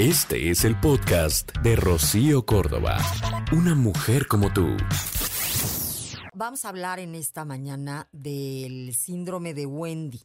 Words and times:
Este 0.00 0.48
es 0.48 0.64
el 0.64 0.80
podcast 0.80 1.54
de 1.58 1.76
Rocío 1.76 2.46
Córdoba. 2.46 2.96
Una 3.52 3.74
mujer 3.74 4.26
como 4.28 4.50
tú. 4.50 4.66
Vamos 6.32 6.64
a 6.64 6.70
hablar 6.70 6.98
en 7.00 7.14
esta 7.14 7.44
mañana 7.44 8.08
del 8.10 8.94
síndrome 8.94 9.52
de 9.52 9.66
Wendy. 9.66 10.22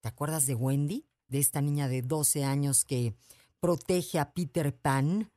¿Te 0.00 0.06
acuerdas 0.06 0.46
de 0.46 0.54
Wendy? 0.54 1.08
De 1.26 1.40
esta 1.40 1.60
niña 1.60 1.88
de 1.88 2.02
12 2.02 2.44
años 2.44 2.84
que 2.84 3.16
protege 3.58 4.20
a 4.20 4.32
Peter 4.32 4.72
Pan, 4.76 5.32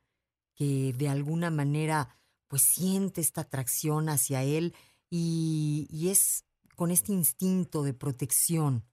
que 0.54 0.92
de 0.96 1.08
alguna 1.08 1.50
manera 1.50 2.16
pues 2.46 2.62
siente 2.62 3.20
esta 3.20 3.40
atracción 3.40 4.08
hacia 4.08 4.44
él 4.44 4.72
y, 5.10 5.88
y 5.90 6.10
es 6.10 6.44
con 6.76 6.92
este 6.92 7.12
instinto 7.12 7.82
de 7.82 7.92
protección. 7.92 8.84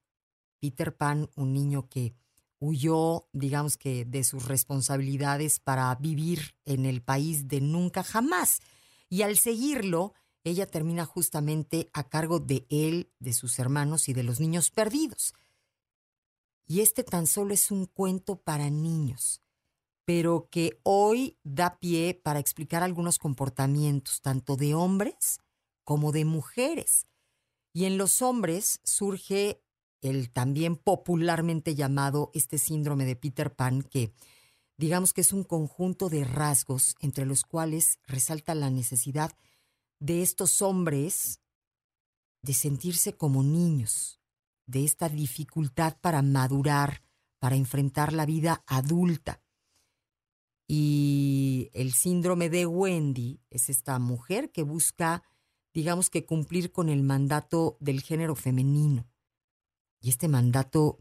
Peter 0.60 0.98
Pan, 0.98 1.30
un 1.36 1.54
niño 1.54 1.88
que 1.88 2.16
huyó, 2.62 3.28
digamos 3.34 3.76
que, 3.76 4.06
de 4.06 4.24
sus 4.24 4.46
responsabilidades 4.46 5.60
para 5.60 5.94
vivir 5.96 6.56
en 6.64 6.86
el 6.86 7.02
país 7.02 7.48
de 7.48 7.60
nunca 7.60 8.04
jamás. 8.04 8.62
Y 9.10 9.24
al 9.24 9.38
seguirlo, 9.38 10.14
ella 10.44 10.68
termina 10.68 11.06
justamente 11.06 11.90
a 11.92 12.08
cargo 12.08 12.40
de 12.40 12.68
él, 12.70 13.12
de 13.20 13.34
sus 13.34 13.58
hermanos 13.58 14.08
y 14.10 14.14
de 14.14 14.24
los 14.24 14.40
niños 14.40 14.70
perdidos. 14.70 15.34
Y 16.68 16.82
este 16.82 17.04
tan 17.04 17.26
solo 17.26 17.54
es 17.54 17.72
un 17.72 17.88
cuento 17.88 18.38
para 18.38 18.70
niños, 18.70 19.42
pero 20.06 20.48
que 20.52 20.80
hoy 20.84 21.40
da 21.44 21.80
pie 21.80 22.14
para 22.14 22.40
explicar 22.40 22.84
algunos 22.84 23.18
comportamientos, 23.18 24.22
tanto 24.22 24.56
de 24.56 24.76
hombres 24.76 25.40
como 25.84 26.12
de 26.12 26.26
mujeres. 26.26 27.08
Y 27.74 27.86
en 27.86 27.98
los 27.98 28.22
hombres 28.22 28.82
surge 28.84 29.64
el 30.02 30.32
también 30.32 30.76
popularmente 30.76 31.76
llamado 31.76 32.32
este 32.34 32.58
síndrome 32.58 33.06
de 33.06 33.16
Peter 33.16 33.56
Pan, 33.56 33.84
que 33.84 34.14
digamos 34.78 35.14
que 35.14 35.22
es 35.22 35.32
un 35.32 35.44
conjunto 35.44 36.10
de 36.10 36.24
rasgos 36.24 36.96
entre 37.00 37.26
los 37.26 37.44
cuales 37.44 38.00
resalta 38.08 38.56
la 38.56 38.70
necesidad 38.70 39.32
de 40.00 40.24
estos 40.24 40.62
hombres 40.62 41.40
de 42.42 42.54
sentirse 42.54 43.16
como 43.16 43.44
niños, 43.44 44.20
de 44.66 44.84
esta 44.84 45.10
dificultad 45.10 45.98
para 46.02 46.24
madurar, 46.24 47.04
para 47.40 47.56
enfrentar 47.56 48.14
la 48.14 48.26
vida 48.26 48.64
adulta. 48.66 49.44
Y 50.68 51.70
el 51.74 51.92
síndrome 51.92 52.50
de 52.50 52.66
Wendy 52.66 53.42
es 53.50 53.70
esta 53.70 54.00
mujer 54.00 54.52
que 54.52 54.64
busca, 54.64 55.22
digamos 55.74 56.10
que 56.10 56.26
cumplir 56.26 56.72
con 56.72 56.90
el 56.90 57.04
mandato 57.04 57.78
del 57.80 58.02
género 58.02 58.36
femenino. 58.36 59.11
Y 60.02 60.10
este 60.10 60.28
mandato 60.28 61.00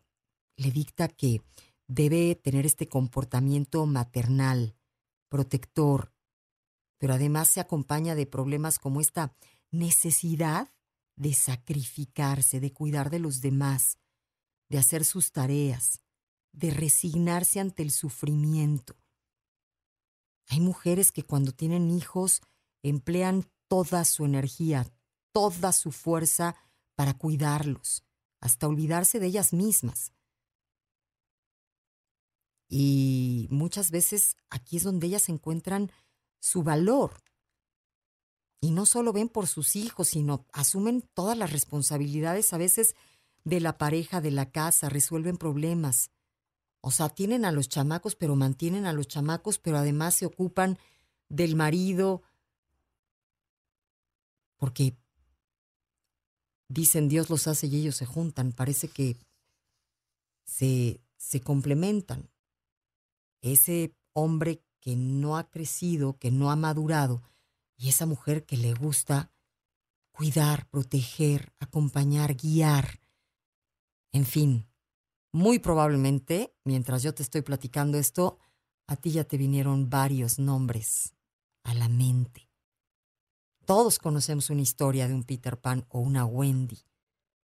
le 0.56 0.70
dicta 0.70 1.08
que 1.08 1.42
debe 1.88 2.36
tener 2.36 2.66
este 2.66 2.88
comportamiento 2.88 3.84
maternal, 3.86 4.76
protector, 5.28 6.12
pero 6.98 7.14
además 7.14 7.48
se 7.48 7.60
acompaña 7.60 8.14
de 8.14 8.26
problemas 8.26 8.78
como 8.78 9.00
esta 9.00 9.34
necesidad 9.70 10.72
de 11.16 11.34
sacrificarse, 11.34 12.60
de 12.60 12.72
cuidar 12.72 13.10
de 13.10 13.18
los 13.18 13.40
demás, 13.40 13.98
de 14.68 14.78
hacer 14.78 15.04
sus 15.04 15.32
tareas, 15.32 16.02
de 16.52 16.70
resignarse 16.70 17.58
ante 17.58 17.82
el 17.82 17.90
sufrimiento. 17.90 18.96
Hay 20.48 20.60
mujeres 20.60 21.10
que 21.10 21.22
cuando 21.22 21.52
tienen 21.52 21.90
hijos 21.90 22.42
emplean 22.82 23.50
toda 23.68 24.04
su 24.04 24.24
energía, 24.24 24.86
toda 25.32 25.72
su 25.72 25.92
fuerza 25.92 26.56
para 26.96 27.14
cuidarlos, 27.14 28.04
hasta 28.40 28.66
olvidarse 28.66 29.20
de 29.20 29.26
ellas 29.26 29.52
mismas. 29.52 30.12
Y 32.68 33.48
muchas 33.50 33.90
veces 33.90 34.36
aquí 34.48 34.76
es 34.76 34.84
donde 34.84 35.08
ellas 35.08 35.28
encuentran 35.28 35.90
su 36.38 36.62
valor. 36.62 37.22
Y 38.60 38.70
no 38.70 38.86
solo 38.86 39.12
ven 39.12 39.28
por 39.28 39.46
sus 39.46 39.74
hijos, 39.74 40.08
sino 40.08 40.46
asumen 40.52 41.02
todas 41.14 41.36
las 41.36 41.52
responsabilidades 41.52 42.52
a 42.52 42.58
veces 42.58 42.94
de 43.44 43.60
la 43.60 43.78
pareja, 43.78 44.20
de 44.20 44.30
la 44.30 44.50
casa, 44.50 44.88
resuelven 44.88 45.36
problemas. 45.36 46.10
O 46.82 46.90
sea, 46.90 47.08
tienen 47.08 47.44
a 47.44 47.52
los 47.52 47.68
chamacos, 47.68 48.16
pero 48.16 48.36
mantienen 48.36 48.86
a 48.86 48.92
los 48.92 49.08
chamacos, 49.08 49.58
pero 49.58 49.78
además 49.78 50.14
se 50.14 50.26
ocupan 50.26 50.78
del 51.28 51.56
marido, 51.56 52.22
porque 54.56 54.96
dicen 56.70 57.08
Dios 57.08 57.28
los 57.28 57.46
hace 57.48 57.66
y 57.66 57.76
ellos 57.76 57.96
se 57.96 58.06
juntan. 58.06 58.52
Parece 58.52 58.88
que 58.88 59.18
se, 60.44 61.00
se 61.18 61.40
complementan. 61.40 62.30
Ese 63.42 63.94
hombre 64.12 64.62
que 64.80 64.96
no 64.96 65.36
ha 65.36 65.50
crecido, 65.50 66.18
que 66.18 66.30
no 66.30 66.50
ha 66.50 66.56
madurado, 66.56 67.22
y 67.76 67.88
esa 67.88 68.06
mujer 68.06 68.44
que 68.44 68.56
le 68.56 68.72
gusta 68.74 69.32
cuidar, 70.12 70.68
proteger, 70.68 71.52
acompañar, 71.58 72.34
guiar. 72.34 73.00
En 74.12 74.26
fin, 74.26 74.66
muy 75.32 75.58
probablemente, 75.58 76.54
mientras 76.64 77.02
yo 77.02 77.14
te 77.14 77.22
estoy 77.22 77.42
platicando 77.42 77.98
esto, 77.98 78.38
a 78.86 78.96
ti 78.96 79.12
ya 79.12 79.24
te 79.24 79.38
vinieron 79.38 79.88
varios 79.88 80.38
nombres 80.38 81.14
a 81.62 81.74
la 81.74 81.88
mente. 81.88 82.49
Todos 83.70 84.00
conocemos 84.00 84.50
una 84.50 84.62
historia 84.62 85.06
de 85.06 85.14
un 85.14 85.22
Peter 85.22 85.56
Pan 85.56 85.86
o 85.90 86.00
una 86.00 86.24
Wendy. 86.24 86.76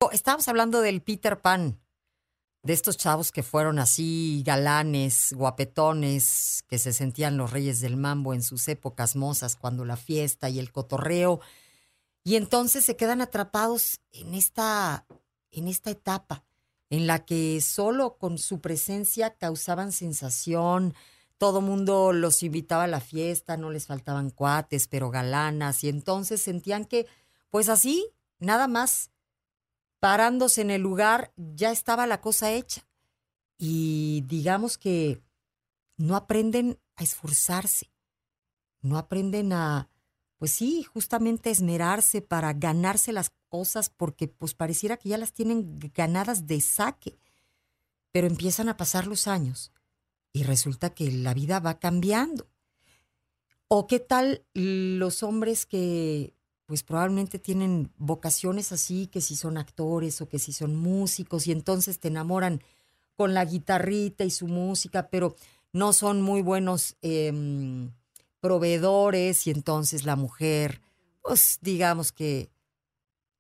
Oh, 0.00 0.10
estábamos 0.10 0.48
hablando 0.48 0.80
del 0.80 1.00
Peter 1.00 1.40
Pan, 1.40 1.78
de 2.64 2.72
estos 2.72 2.96
chavos 2.96 3.30
que 3.30 3.44
fueron 3.44 3.78
así 3.78 4.42
galanes, 4.44 5.32
guapetones, 5.34 6.64
que 6.66 6.80
se 6.80 6.92
sentían 6.92 7.36
los 7.36 7.52
reyes 7.52 7.80
del 7.80 7.96
mambo 7.96 8.34
en 8.34 8.42
sus 8.42 8.66
épocas 8.66 9.14
mozas, 9.14 9.54
cuando 9.54 9.84
la 9.84 9.96
fiesta 9.96 10.50
y 10.50 10.58
el 10.58 10.72
cotorreo, 10.72 11.38
y 12.24 12.34
entonces 12.34 12.84
se 12.84 12.96
quedan 12.96 13.20
atrapados 13.20 14.00
en 14.10 14.34
esta, 14.34 15.06
en 15.52 15.68
esta 15.68 15.90
etapa 15.90 16.42
en 16.90 17.06
la 17.06 17.24
que 17.24 17.60
solo 17.60 18.18
con 18.18 18.38
su 18.38 18.60
presencia 18.60 19.36
causaban 19.36 19.92
sensación, 19.92 20.92
todo 21.38 21.60
mundo 21.60 22.12
los 22.12 22.42
invitaba 22.42 22.84
a 22.84 22.88
la 22.88 23.00
fiesta, 23.00 23.56
no 23.56 23.70
les 23.70 23.86
faltaban 23.86 24.30
cuates, 24.30 24.88
pero 24.88 25.10
galanas, 25.10 25.84
y 25.84 25.88
entonces 25.88 26.40
sentían 26.40 26.84
que, 26.84 27.06
pues 27.50 27.68
así, 27.68 28.10
nada 28.38 28.68
más, 28.68 29.10
parándose 30.00 30.62
en 30.62 30.70
el 30.70 30.82
lugar, 30.82 31.32
ya 31.36 31.70
estaba 31.70 32.06
la 32.06 32.20
cosa 32.20 32.52
hecha. 32.52 32.86
Y 33.58 34.24
digamos 34.26 34.78
que 34.78 35.22
no 35.96 36.16
aprenden 36.16 36.78
a 36.96 37.02
esforzarse, 37.02 37.90
no 38.80 38.98
aprenden 38.98 39.52
a, 39.52 39.88
pues 40.38 40.52
sí, 40.52 40.84
justamente 40.84 41.50
esmerarse 41.50 42.20
para 42.22 42.52
ganarse 42.52 43.12
las 43.12 43.32
cosas 43.48 43.90
porque 43.90 44.28
pues 44.28 44.54
pareciera 44.54 44.96
que 44.96 45.10
ya 45.10 45.18
las 45.18 45.32
tienen 45.32 45.78
ganadas 45.94 46.46
de 46.46 46.60
saque, 46.60 47.18
pero 48.12 48.26
empiezan 48.26 48.68
a 48.68 48.76
pasar 48.76 49.06
los 49.06 49.26
años 49.26 49.72
y 50.36 50.42
resulta 50.42 50.90
que 50.90 51.10
la 51.10 51.32
vida 51.32 51.60
va 51.60 51.78
cambiando. 51.78 52.46
¿O 53.68 53.86
qué 53.86 54.00
tal 54.00 54.44
los 54.52 55.22
hombres 55.22 55.64
que 55.64 56.34
pues 56.66 56.82
probablemente 56.82 57.38
tienen 57.38 57.90
vocaciones 57.96 58.70
así, 58.70 59.06
que 59.06 59.22
si 59.22 59.34
son 59.34 59.56
actores 59.56 60.20
o 60.20 60.28
que 60.28 60.38
si 60.38 60.52
son 60.52 60.76
músicos 60.76 61.46
y 61.46 61.52
entonces 61.52 62.00
te 62.00 62.08
enamoran 62.08 62.60
con 63.14 63.32
la 63.32 63.46
guitarrita 63.46 64.24
y 64.24 64.30
su 64.30 64.46
música, 64.46 65.08
pero 65.08 65.36
no 65.72 65.94
son 65.94 66.20
muy 66.20 66.42
buenos 66.42 66.96
em, 67.00 67.92
proveedores 68.40 69.46
y 69.46 69.52
entonces 69.52 70.04
la 70.04 70.16
mujer, 70.16 70.82
pues 71.22 71.60
digamos 71.62 72.12
que 72.12 72.50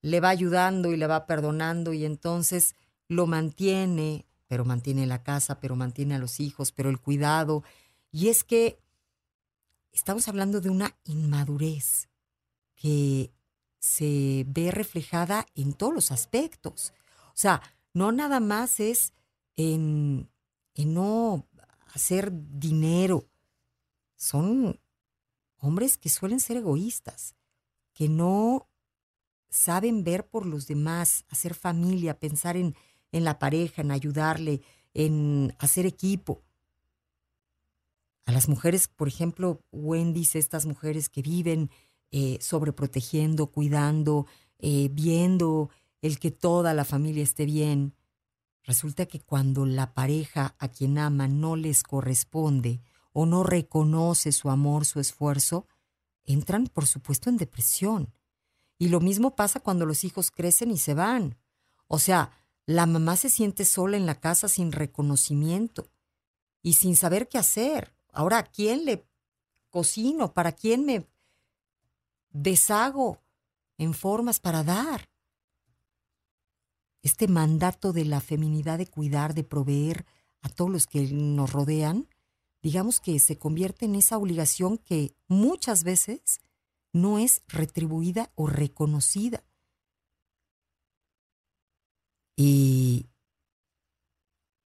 le 0.00 0.20
va 0.20 0.30
ayudando 0.30 0.92
y 0.92 0.96
le 0.96 1.06
va 1.06 1.26
perdonando 1.26 1.92
y 1.92 2.06
entonces 2.06 2.74
lo 3.08 3.26
mantiene 3.26 4.25
pero 4.48 4.64
mantiene 4.64 5.06
la 5.06 5.22
casa, 5.22 5.60
pero 5.60 5.76
mantiene 5.76 6.14
a 6.14 6.18
los 6.18 6.40
hijos, 6.40 6.72
pero 6.72 6.90
el 6.90 7.00
cuidado. 7.00 7.64
Y 8.10 8.28
es 8.28 8.44
que 8.44 8.78
estamos 9.92 10.28
hablando 10.28 10.60
de 10.60 10.70
una 10.70 10.96
inmadurez 11.04 12.08
que 12.74 13.32
se 13.78 14.44
ve 14.48 14.70
reflejada 14.70 15.46
en 15.54 15.72
todos 15.72 15.94
los 15.94 16.12
aspectos. 16.12 16.92
O 17.28 17.36
sea, 17.36 17.62
no 17.92 18.12
nada 18.12 18.40
más 18.40 18.80
es 18.80 19.12
en, 19.56 20.30
en 20.74 20.94
no 20.94 21.46
hacer 21.94 22.30
dinero. 22.32 23.28
Son 24.16 24.80
hombres 25.58 25.98
que 25.98 26.08
suelen 26.08 26.40
ser 26.40 26.58
egoístas, 26.58 27.34
que 27.92 28.08
no 28.08 28.68
saben 29.48 30.04
ver 30.04 30.28
por 30.28 30.46
los 30.46 30.66
demás, 30.66 31.24
hacer 31.28 31.54
familia, 31.54 32.18
pensar 32.18 32.56
en, 32.56 32.76
en 33.12 33.24
la 33.24 33.38
pareja, 33.38 33.82
en 33.82 33.90
ayudarle, 33.90 34.62
en 34.94 35.54
hacer 35.58 35.86
equipo. 35.86 36.42
A 38.24 38.32
las 38.32 38.48
mujeres, 38.48 38.88
por 38.88 39.08
ejemplo, 39.08 39.62
Wendy's, 39.70 40.34
estas 40.34 40.66
mujeres 40.66 41.08
que 41.08 41.22
viven 41.22 41.70
eh, 42.10 42.38
sobreprotegiendo, 42.40 43.48
cuidando, 43.48 44.26
eh, 44.58 44.88
viendo 44.92 45.70
el 46.02 46.18
que 46.18 46.30
toda 46.30 46.74
la 46.74 46.84
familia 46.84 47.22
esté 47.22 47.44
bien. 47.44 47.94
Resulta 48.64 49.06
que 49.06 49.20
cuando 49.20 49.66
la 49.66 49.94
pareja 49.94 50.56
a 50.58 50.68
quien 50.68 50.98
ama 50.98 51.28
no 51.28 51.56
les 51.56 51.82
corresponde 51.82 52.80
o 53.12 53.26
no 53.26 53.44
reconoce 53.44 54.32
su 54.32 54.50
amor, 54.50 54.86
su 54.86 54.98
esfuerzo, 54.98 55.66
entran, 56.24 56.66
por 56.66 56.86
supuesto, 56.86 57.30
en 57.30 57.36
depresión. 57.36 58.12
Y 58.78 58.88
lo 58.88 59.00
mismo 59.00 59.36
pasa 59.36 59.60
cuando 59.60 59.86
los 59.86 60.04
hijos 60.04 60.30
crecen 60.30 60.70
y 60.70 60.78
se 60.78 60.94
van. 60.94 61.38
O 61.86 61.98
sea, 61.98 62.30
la 62.66 62.86
mamá 62.86 63.16
se 63.16 63.30
siente 63.30 63.64
sola 63.64 63.96
en 63.96 64.06
la 64.06 64.20
casa 64.20 64.48
sin 64.48 64.72
reconocimiento 64.72 65.88
y 66.62 66.74
sin 66.74 66.96
saber 66.96 67.28
qué 67.28 67.38
hacer. 67.38 67.94
Ahora, 68.12 68.38
¿a 68.38 68.42
quién 68.42 68.84
le 68.84 69.06
cocino? 69.70 70.34
¿Para 70.34 70.52
quién 70.52 70.84
me 70.84 71.08
deshago 72.30 73.22
en 73.78 73.94
formas 73.94 74.40
para 74.40 74.64
dar? 74.64 75.08
Este 77.02 77.28
mandato 77.28 77.92
de 77.92 78.04
la 78.04 78.20
feminidad 78.20 78.78
de 78.78 78.88
cuidar, 78.88 79.32
de 79.32 79.44
proveer 79.44 80.04
a 80.42 80.48
todos 80.48 80.70
los 80.70 80.88
que 80.88 81.02
nos 81.12 81.52
rodean, 81.52 82.08
digamos 82.62 82.98
que 82.98 83.20
se 83.20 83.38
convierte 83.38 83.84
en 83.84 83.94
esa 83.94 84.18
obligación 84.18 84.78
que 84.78 85.14
muchas 85.28 85.84
veces 85.84 86.40
no 86.92 87.20
es 87.20 87.42
retribuida 87.46 88.32
o 88.34 88.48
reconocida. 88.48 89.44
Y, 92.36 93.06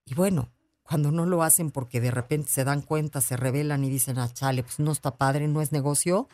y 0.05 0.15
bueno, 0.15 0.51
cuando 0.81 1.11
no 1.11 1.27
lo 1.27 1.43
hacen 1.43 1.69
porque 1.69 2.01
de 2.01 2.09
repente 2.09 2.49
se 2.49 2.63
dan 2.63 2.81
cuenta, 2.81 3.21
se 3.21 3.37
rebelan 3.37 3.83
y 3.83 3.89
dicen, 3.89 4.17
ah, 4.17 4.33
chale, 4.33 4.63
pues 4.63 4.79
no 4.79 4.91
está 4.91 5.17
padre, 5.17 5.47
no 5.47 5.61
es 5.61 5.71
negocio, 5.71 6.27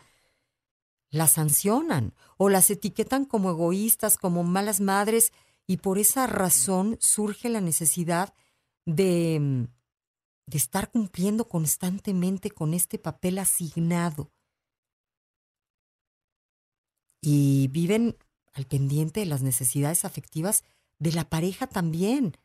las 1.10 1.32
sancionan 1.32 2.14
o 2.38 2.48
las 2.48 2.70
etiquetan 2.70 3.26
como 3.26 3.50
egoístas, 3.50 4.16
como 4.16 4.44
malas 4.44 4.80
madres, 4.80 5.32
y 5.66 5.78
por 5.78 5.98
esa 5.98 6.26
razón 6.26 6.96
surge 7.00 7.50
la 7.50 7.60
necesidad 7.60 8.32
de, 8.86 9.68
de 10.46 10.56
estar 10.56 10.90
cumpliendo 10.90 11.48
constantemente 11.48 12.50
con 12.50 12.72
este 12.72 12.98
papel 12.98 13.38
asignado. 13.38 14.32
Y 17.20 17.68
viven 17.68 18.16
al 18.54 18.64
pendiente 18.66 19.20
de 19.20 19.26
las 19.26 19.42
necesidades 19.42 20.04
afectivas 20.04 20.64
de 20.98 21.12
la 21.12 21.28
pareja 21.28 21.66
también 21.66 22.36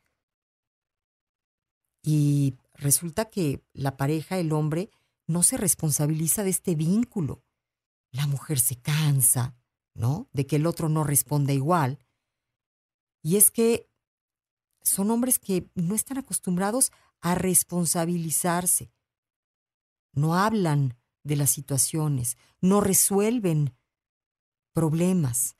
y 2.02 2.56
resulta 2.74 3.30
que 3.30 3.64
la 3.72 3.96
pareja, 3.96 4.38
el 4.38 4.52
hombre, 4.52 4.90
no 5.26 5.42
se 5.42 5.56
responsabiliza 5.56 6.42
de 6.42 6.50
este 6.50 6.74
vínculo. 6.74 7.44
La 8.10 8.26
mujer 8.26 8.58
se 8.58 8.76
cansa, 8.76 9.54
¿no? 9.94 10.28
De 10.32 10.46
que 10.46 10.56
el 10.56 10.66
otro 10.66 10.88
no 10.88 11.04
responda 11.04 11.52
igual. 11.52 11.98
Y 13.22 13.36
es 13.36 13.50
que 13.50 13.88
son 14.82 15.12
hombres 15.12 15.38
que 15.38 15.70
no 15.74 15.94
están 15.94 16.18
acostumbrados 16.18 16.90
a 17.20 17.36
responsabilizarse. 17.36 18.92
No 20.12 20.34
hablan 20.34 20.98
de 21.22 21.36
las 21.36 21.50
situaciones, 21.50 22.36
no 22.60 22.80
resuelven 22.80 23.76
problemas 24.72 25.56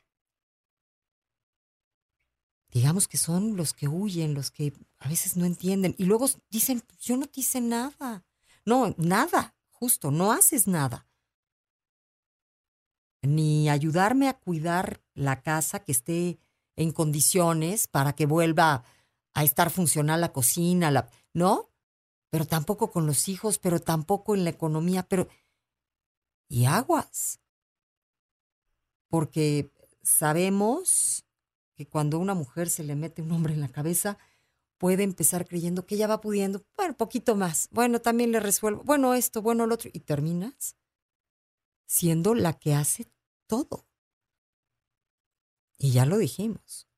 digamos 2.73 3.07
que 3.07 3.19
son 3.19 3.57
los 3.57 3.75
que 3.75 3.87
huyen, 3.87 4.35
los 4.35 4.51
que 4.51 4.73
a 4.99 5.09
veces 5.09 5.37
no 5.37 5.45
entienden. 5.45 5.95
Y 5.99 6.05
luego 6.07 6.27
dicen, 6.51 6.83
yo 7.01 7.17
no 7.19 7.27
te 7.27 7.41
hice 7.41 7.61
nada. 7.61 8.25
No, 8.65 8.95
nada, 8.97 9.55
justo, 9.71 10.11
no 10.11 10.33
haces 10.33 10.67
nada. 10.67 11.07
Ni 13.21 13.69
ayudarme 13.69 14.29
a 14.29 14.39
cuidar 14.39 15.03
la 15.15 15.43
casa 15.43 15.81
que 15.85 15.93
esté 15.93 16.39
en 16.75 16.93
condiciones 16.93 17.87
para 17.87 18.15
que 18.15 18.25
vuelva 18.27 18.85
a 19.35 19.45
estar 19.45 19.71
funcional 19.71 20.23
la 20.23 20.33
cocina, 20.33 20.91
la, 20.91 21.11
¿no? 21.35 21.69
Pero 22.31 22.47
tampoco 22.47 22.91
con 22.91 23.07
los 23.07 23.29
hijos, 23.29 23.59
pero 23.59 23.81
tampoco 23.81 24.35
en 24.35 24.45
la 24.45 24.51
economía, 24.51 25.03
pero... 25.03 25.29
Y 26.49 26.65
aguas. 26.65 27.41
Porque 29.09 29.71
sabemos 30.03 31.27
cuando 31.87 32.19
una 32.19 32.35
mujer 32.35 32.71
se 32.71 32.85
le 32.85 32.97
mete 32.97 33.23
un 33.23 33.33
hombre 33.33 33.55
en 33.55 33.61
la 33.61 33.69
cabeza, 33.69 34.19
puede 34.79 35.05
empezar 35.05 35.47
creyendo 35.47 35.87
que 35.87 35.95
ella 35.95 36.09
va 36.09 36.21
pudiendo, 36.21 36.65
bueno, 36.77 36.97
poquito 36.97 37.37
más, 37.37 37.69
bueno, 37.71 38.01
también 38.01 38.33
le 38.33 38.41
resuelvo, 38.41 38.83
bueno, 38.85 39.15
esto, 39.15 39.41
bueno, 39.41 39.67
lo 39.67 39.75
otro, 39.75 39.91
y 39.93 40.01
terminas 40.01 40.77
siendo 41.87 42.35
la 42.35 42.55
que 42.55 42.75
hace 42.75 43.07
todo. 43.47 43.87
Y 45.77 45.93
ya 45.93 46.07
lo 46.07 46.17
dijimos, 46.17 46.89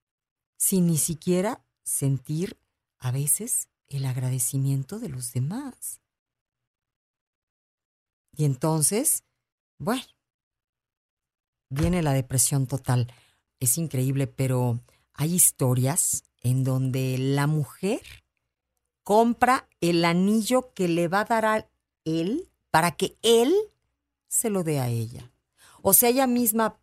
sin 0.57 0.87
ni 0.87 0.99
siquiera 0.99 1.65
sentir 1.83 2.59
a 2.99 3.11
veces 3.11 3.69
el 3.89 4.05
agradecimiento 4.05 4.99
de 4.99 5.09
los 5.09 5.33
demás. 5.33 6.01
Y 8.37 8.45
entonces, 8.45 9.25
bueno, 9.79 10.05
viene 11.69 12.03
la 12.03 12.13
depresión 12.13 12.67
total 12.67 13.13
es 13.65 13.79
increíble, 13.79 14.27
pero 14.27 14.81
hay 15.15 15.35
historias 15.35 16.25
en 16.43 16.65
donde 16.65 17.17
la 17.19 17.47
mujer 17.47 18.01
compra 19.03 19.69
el 19.81 20.05
anillo 20.05 20.73
que 20.75 20.89
le 20.89 21.09
va 21.09 21.21
a 21.21 21.25
dar 21.25 21.45
a 21.45 21.69
él 22.05 22.51
para 22.71 22.93
que 22.93 23.17
él 23.23 23.55
se 24.29 24.51
lo 24.51 24.65
dé 24.65 24.81
a 24.81 24.89
ella. 24.89 25.31
O 25.83 25.93
sea, 25.93 26.09
ella 26.09 26.27
misma, 26.27 26.79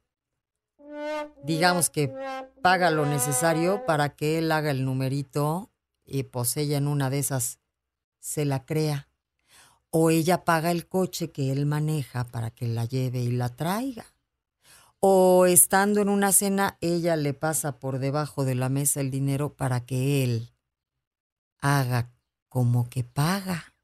digamos 1.43 1.89
que 1.89 2.13
paga 2.61 2.91
lo 2.91 3.05
necesario 3.05 3.85
para 3.85 4.15
que 4.15 4.37
él 4.37 4.51
haga 4.51 4.71
el 4.71 4.85
numerito 4.85 5.71
y 6.05 6.23
pues 6.23 6.55
ella 6.57 6.77
en 6.77 6.87
una 6.87 7.09
de 7.09 7.19
esas 7.19 7.59
se 8.19 8.45
la 8.45 8.65
crea. 8.65 9.07
O 9.89 10.09
ella 10.09 10.45
paga 10.45 10.71
el 10.71 10.87
coche 10.87 11.31
que 11.31 11.51
él 11.51 11.65
maneja 11.65 12.25
para 12.25 12.49
que 12.51 12.67
la 12.67 12.85
lleve 12.85 13.19
y 13.19 13.31
la 13.31 13.49
traiga 13.49 14.10
o 15.03 15.47
estando 15.47 15.99
en 15.99 16.09
una 16.09 16.31
cena, 16.31 16.77
ella 16.79 17.15
le 17.15 17.33
pasa 17.33 17.79
por 17.79 17.97
debajo 17.97 18.45
de 18.45 18.53
la 18.53 18.69
mesa 18.69 19.01
el 19.01 19.09
dinero 19.09 19.55
para 19.55 19.83
que 19.83 20.23
él 20.23 20.53
haga 21.59 22.13
como 22.47 22.87
que 22.87 23.03
paga. 23.03 23.75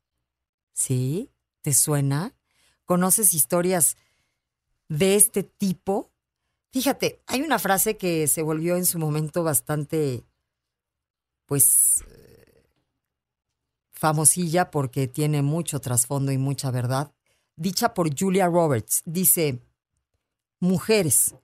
¿Sí? 0.74 1.32
¿Te 1.64 1.74
suena? 1.74 2.36
¿Conoces 2.86 3.34
historias 3.34 3.98
de 4.90 5.16
este 5.16 5.42
tipo? 5.42 6.14
Fíjate, 6.72 7.24
hay 7.26 7.42
una 7.42 7.58
frase 7.58 7.98
que 7.98 8.28
se 8.28 8.44
volvió 8.44 8.78
en 8.78 8.86
su 8.86 9.00
momento 9.00 9.44
bastante, 9.44 10.24
pues, 11.48 12.04
famosilla 13.90 14.70
porque 14.70 15.08
tiene 15.08 15.42
mucho 15.42 15.82
trasfondo 15.82 16.32
y 16.32 16.38
mucha 16.38 16.70
verdad, 16.70 17.12
dicha 17.56 17.96
por 17.96 18.16
Julia 18.16 18.46
Roberts. 18.46 19.02
Dice, 19.06 19.67
Mujeres, 20.60 21.36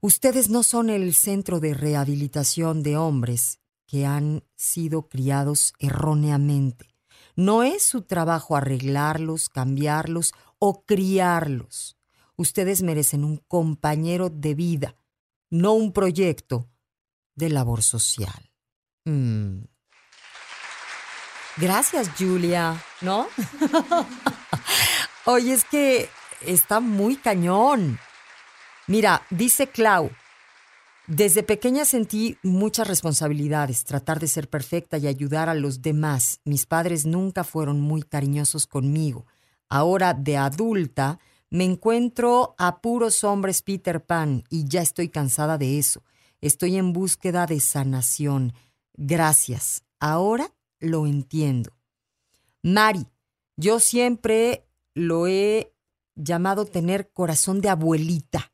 ustedes 0.00 0.48
no 0.48 0.62
son 0.62 0.88
el 0.88 1.14
centro 1.14 1.60
de 1.60 1.74
rehabilitación 1.74 2.82
de 2.82 2.96
hombres 2.96 3.60
que 3.86 4.06
han 4.06 4.44
sido 4.56 5.08
criados 5.08 5.74
erróneamente. 5.78 6.94
No 7.36 7.62
es 7.62 7.82
su 7.82 8.02
trabajo 8.02 8.56
arreglarlos, 8.56 9.50
cambiarlos 9.50 10.32
o 10.58 10.84
criarlos. 10.84 11.98
Ustedes 12.36 12.82
merecen 12.82 13.24
un 13.24 13.36
compañero 13.36 14.30
de 14.30 14.54
vida, 14.54 14.96
no 15.50 15.74
un 15.74 15.92
proyecto 15.92 16.70
de 17.34 17.50
labor 17.50 17.82
social. 17.82 18.50
Mm. 19.04 19.64
Gracias, 21.58 22.08
Julia, 22.18 22.82
¿no? 23.02 23.26
Oye, 25.26 25.52
es 25.52 25.64
que 25.66 26.08
está 26.40 26.80
muy 26.80 27.16
cañón. 27.16 27.98
Mira, 28.86 29.22
dice 29.30 29.68
Clau, 29.68 30.10
desde 31.06 31.42
pequeña 31.42 31.84
sentí 31.84 32.38
muchas 32.42 32.86
responsabilidades, 32.86 33.84
tratar 33.84 34.20
de 34.20 34.28
ser 34.28 34.48
perfecta 34.48 34.98
y 34.98 35.08
ayudar 35.08 35.48
a 35.48 35.54
los 35.54 35.82
demás. 35.82 36.40
Mis 36.44 36.64
padres 36.64 37.06
nunca 37.06 37.42
fueron 37.42 37.80
muy 37.80 38.02
cariñosos 38.02 38.66
conmigo. 38.66 39.26
Ahora, 39.68 40.14
de 40.14 40.36
adulta, 40.36 41.18
me 41.50 41.64
encuentro 41.64 42.54
a 42.56 42.80
puros 42.80 43.24
hombres 43.24 43.62
Peter 43.62 44.04
Pan 44.04 44.44
y 44.48 44.64
ya 44.64 44.80
estoy 44.80 45.08
cansada 45.08 45.58
de 45.58 45.78
eso. 45.78 46.02
Estoy 46.40 46.76
en 46.76 46.92
búsqueda 46.92 47.46
de 47.46 47.58
sanación. 47.60 48.52
Gracias. 48.94 49.84
Ahora 49.98 50.54
lo 50.78 51.06
entiendo. 51.06 51.72
Mari, 52.62 53.06
Yo 53.56 53.80
siempre 53.80 54.66
lo 54.94 55.26
he 55.26 55.74
llamado 56.14 56.64
tener 56.64 57.10
corazón 57.12 57.60
de 57.60 57.68
abuelita. 57.68 58.51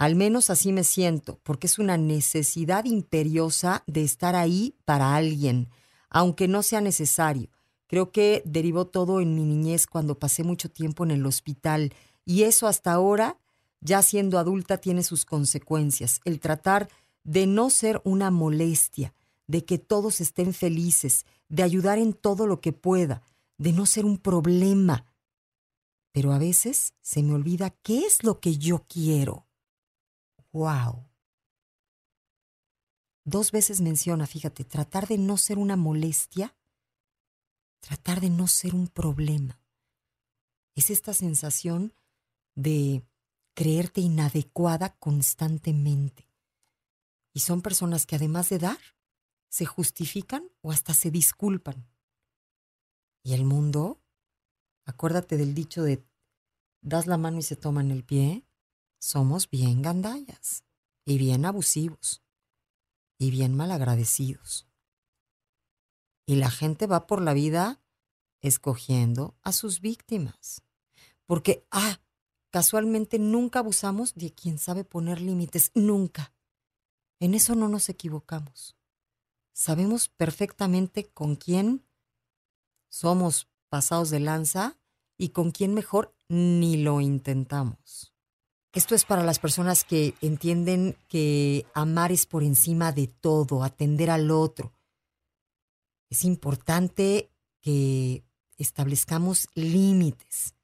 Al 0.00 0.16
menos 0.16 0.48
así 0.48 0.72
me 0.72 0.82
siento, 0.82 1.38
porque 1.42 1.66
es 1.66 1.78
una 1.78 1.98
necesidad 1.98 2.86
imperiosa 2.86 3.84
de 3.86 4.02
estar 4.02 4.34
ahí 4.34 4.74
para 4.86 5.14
alguien, 5.14 5.68
aunque 6.08 6.48
no 6.48 6.62
sea 6.62 6.80
necesario. 6.80 7.50
Creo 7.86 8.10
que 8.10 8.42
derivó 8.46 8.86
todo 8.86 9.20
en 9.20 9.34
mi 9.34 9.44
niñez 9.44 9.86
cuando 9.86 10.18
pasé 10.18 10.42
mucho 10.42 10.70
tiempo 10.70 11.04
en 11.04 11.10
el 11.10 11.26
hospital 11.26 11.92
y 12.24 12.44
eso 12.44 12.66
hasta 12.66 12.92
ahora, 12.92 13.36
ya 13.82 14.00
siendo 14.00 14.38
adulta, 14.38 14.78
tiene 14.78 15.02
sus 15.02 15.26
consecuencias. 15.26 16.22
El 16.24 16.40
tratar 16.40 16.88
de 17.22 17.46
no 17.46 17.68
ser 17.68 18.00
una 18.02 18.30
molestia, 18.30 19.12
de 19.48 19.66
que 19.66 19.76
todos 19.76 20.22
estén 20.22 20.54
felices, 20.54 21.26
de 21.50 21.62
ayudar 21.62 21.98
en 21.98 22.14
todo 22.14 22.46
lo 22.46 22.62
que 22.62 22.72
pueda, 22.72 23.20
de 23.58 23.74
no 23.74 23.84
ser 23.84 24.06
un 24.06 24.16
problema. 24.16 25.04
Pero 26.10 26.32
a 26.32 26.38
veces 26.38 26.94
se 27.02 27.22
me 27.22 27.34
olvida 27.34 27.68
qué 27.82 28.06
es 28.06 28.24
lo 28.24 28.40
que 28.40 28.56
yo 28.56 28.86
quiero. 28.88 29.44
¡Wow! 30.52 31.08
Dos 33.24 33.52
veces 33.52 33.80
menciona, 33.80 34.26
fíjate, 34.26 34.64
tratar 34.64 35.06
de 35.06 35.18
no 35.18 35.36
ser 35.36 35.58
una 35.58 35.76
molestia, 35.76 36.56
tratar 37.80 38.20
de 38.20 38.30
no 38.30 38.46
ser 38.46 38.74
un 38.74 38.88
problema. 38.88 39.60
Es 40.74 40.90
esta 40.90 41.14
sensación 41.14 41.92
de 42.54 43.04
creerte 43.54 44.00
inadecuada 44.00 44.96
constantemente. 44.96 46.28
Y 47.32 47.40
son 47.40 47.62
personas 47.62 48.06
que 48.06 48.16
además 48.16 48.48
de 48.48 48.58
dar, 48.58 48.78
se 49.48 49.66
justifican 49.66 50.50
o 50.62 50.72
hasta 50.72 50.94
se 50.94 51.10
disculpan. 51.10 51.88
Y 53.22 53.34
el 53.34 53.44
mundo, 53.44 54.00
acuérdate 54.86 55.36
del 55.36 55.54
dicho 55.54 55.82
de 55.82 56.04
das 56.82 57.06
la 57.06 57.18
mano 57.18 57.38
y 57.38 57.42
se 57.42 57.56
toman 57.56 57.90
el 57.90 58.04
pie, 58.04 58.46
somos 59.00 59.50
bien 59.50 59.82
gandallas 59.82 60.62
y 61.04 61.18
bien 61.18 61.44
abusivos 61.44 62.22
y 63.18 63.30
bien 63.30 63.56
malagradecidos. 63.56 64.68
Y 66.26 66.36
la 66.36 66.50
gente 66.50 66.86
va 66.86 67.08
por 67.08 67.20
la 67.20 67.32
vida 67.32 67.82
escogiendo 68.40 69.36
a 69.42 69.52
sus 69.52 69.80
víctimas. 69.80 70.62
Porque, 71.26 71.66
ah, 71.70 72.00
casualmente 72.50 73.18
nunca 73.18 73.60
abusamos 73.60 74.14
de 74.14 74.32
quien 74.32 74.58
sabe 74.58 74.84
poner 74.84 75.20
límites, 75.20 75.72
nunca. 75.74 76.32
En 77.18 77.34
eso 77.34 77.54
no 77.54 77.68
nos 77.68 77.88
equivocamos. 77.88 78.76
Sabemos 79.52 80.08
perfectamente 80.08 81.08
con 81.08 81.36
quién 81.36 81.84
somos 82.88 83.48
pasados 83.68 84.10
de 84.10 84.20
lanza 84.20 84.78
y 85.16 85.30
con 85.30 85.50
quién 85.50 85.74
mejor 85.74 86.14
ni 86.28 86.76
lo 86.76 87.00
intentamos. 87.00 88.09
Esto 88.72 88.94
es 88.94 89.04
para 89.04 89.24
las 89.24 89.40
personas 89.40 89.82
que 89.82 90.14
entienden 90.20 90.96
que 91.08 91.66
amar 91.74 92.12
es 92.12 92.26
por 92.26 92.44
encima 92.44 92.92
de 92.92 93.08
todo, 93.08 93.64
atender 93.64 94.10
al 94.10 94.30
otro. 94.30 94.72
Es 96.08 96.24
importante 96.24 97.30
que 97.60 98.22
establezcamos 98.58 99.48
límites. 99.54 100.54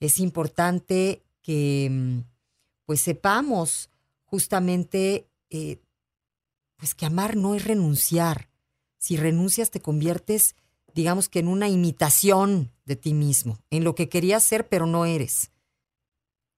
Es 0.00 0.18
importante 0.18 1.22
que 1.42 1.88
mm, 1.90 2.20
pues 2.84 3.00
sepamos 3.00 3.90
justamente 4.24 5.28
eh, 5.50 5.78
pues 6.76 6.94
que 6.94 7.06
amar 7.06 7.36
no 7.36 7.54
es 7.54 7.64
renunciar. 7.64 8.48
Si 8.98 9.16
renuncias 9.16 9.70
te 9.70 9.80
conviertes, 9.80 10.56
digamos 10.94 11.28
que 11.28 11.38
en 11.38 11.48
una 11.48 11.68
imitación 11.68 12.72
de 12.86 12.96
ti 12.96 13.14
mismo, 13.14 13.58
en 13.70 13.84
lo 13.84 13.94
que 13.94 14.08
querías 14.08 14.42
ser 14.42 14.68
pero 14.68 14.86
no 14.86 15.04
eres. 15.04 15.52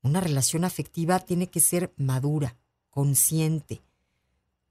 Una 0.03 0.21
relación 0.21 0.65
afectiva 0.65 1.21
tiene 1.21 1.49
que 1.49 1.61
ser 1.61 1.93
madura, 1.97 2.57
consciente. 2.91 3.83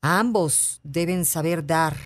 Ambos 0.02 0.82
deben 0.84 1.26
saber 1.26 1.66
dar. 1.66 1.98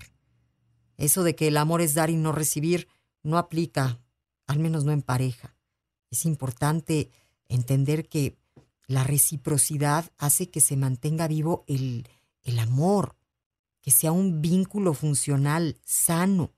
Eso 0.96 1.22
de 1.24 1.34
que 1.34 1.48
el 1.48 1.56
amor 1.56 1.82
es 1.82 1.94
dar 1.94 2.10
y 2.10 2.16
no 2.16 2.32
recibir 2.32 2.88
no 3.22 3.38
aplica, 3.38 4.00
al 4.46 4.60
menos 4.60 4.84
no 4.84 4.92
en 4.92 5.02
pareja. 5.02 5.56
Es 6.10 6.24
importante 6.24 7.10
entender 7.48 8.08
que 8.08 8.38
la 8.86 9.02
reciprocidad 9.02 10.10
hace 10.16 10.48
que 10.48 10.60
se 10.60 10.76
mantenga 10.76 11.26
vivo 11.26 11.64
el, 11.66 12.08
el 12.44 12.58
amor, 12.60 13.16
que 13.80 13.90
sea 13.90 14.12
un 14.12 14.40
vínculo 14.40 14.94
funcional, 14.94 15.78
sano, 15.84 16.52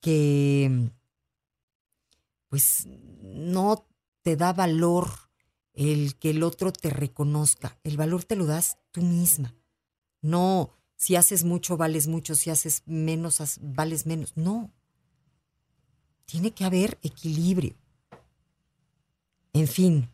que 0.00 0.90
pues 2.48 2.86
no 2.86 3.86
te 4.26 4.34
da 4.34 4.52
valor 4.52 5.08
el 5.72 6.16
que 6.16 6.30
el 6.30 6.42
otro 6.42 6.72
te 6.72 6.90
reconozca. 6.90 7.78
El 7.84 7.96
valor 7.96 8.24
te 8.24 8.34
lo 8.34 8.44
das 8.44 8.76
tú 8.90 9.00
misma. 9.00 9.54
No, 10.20 10.72
si 10.96 11.14
haces 11.14 11.44
mucho, 11.44 11.76
vales 11.76 12.08
mucho, 12.08 12.34
si 12.34 12.50
haces 12.50 12.82
menos, 12.86 13.40
vales 13.60 14.04
menos. 14.04 14.36
No. 14.36 14.72
Tiene 16.24 16.50
que 16.50 16.64
haber 16.64 16.98
equilibrio. 17.02 17.76
En 19.52 19.68
fin, 19.68 20.10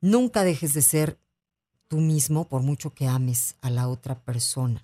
nunca 0.00 0.42
dejes 0.42 0.74
de 0.74 0.82
ser 0.82 1.20
tú 1.86 1.98
mismo 1.98 2.48
por 2.48 2.62
mucho 2.62 2.92
que 2.92 3.06
ames 3.06 3.54
a 3.60 3.70
la 3.70 3.86
otra 3.86 4.18
persona. 4.24 4.82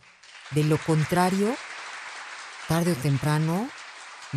De 0.53 0.63
lo 0.63 0.79
contrario, 0.79 1.53
tarde 2.69 2.93
o 2.93 2.95
temprano 2.95 3.69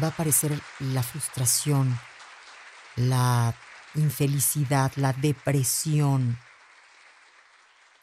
va 0.01 0.07
a 0.07 0.09
aparecer 0.09 0.59
la 0.79 1.03
frustración, 1.03 1.95
la 2.95 3.53
infelicidad, 3.95 4.91
la 4.95 5.13
depresión. 5.13 6.37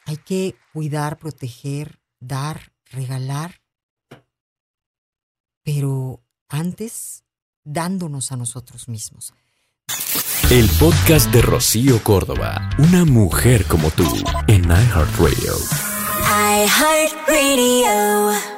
Hay 0.07 0.17
que 0.17 0.57
cuidar, 0.73 1.19
proteger, 1.19 2.01
dar, 2.21 2.73
regalar, 2.91 3.61
pero 5.63 6.23
antes 6.49 7.25
dándonos 7.65 8.33
a 8.33 8.37
nosotros 8.37 8.89
mismos. 8.89 9.33
El 10.51 10.69
podcast 10.79 11.33
de 11.33 11.41
Rocío 11.41 12.03
Córdoba, 12.03 12.71
una 12.79 13.05
mujer 13.05 13.65
como 13.67 13.91
tú, 13.91 14.05
en 14.49 14.65
iHeartRadio. 14.65 15.55
iHeartRadio. 16.67 18.52